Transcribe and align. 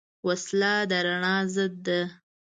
وسله 0.27 0.73
د 0.89 0.91
رڼا 1.05 1.35
ضد 1.53 1.73
ده 1.85 2.01